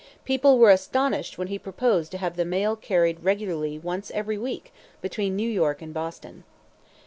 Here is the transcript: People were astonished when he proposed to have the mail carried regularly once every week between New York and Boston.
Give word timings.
People 0.25 0.57
were 0.57 0.71
astonished 0.71 1.37
when 1.37 1.49
he 1.49 1.59
proposed 1.59 2.09
to 2.09 2.17
have 2.17 2.35
the 2.35 2.43
mail 2.43 2.75
carried 2.75 3.23
regularly 3.23 3.77
once 3.77 4.09
every 4.15 4.35
week 4.39 4.73
between 4.99 5.35
New 5.35 5.47
York 5.47 5.79
and 5.79 5.93
Boston. 5.93 6.43